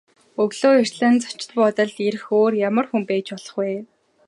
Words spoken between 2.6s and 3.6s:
ямар хүн байж болох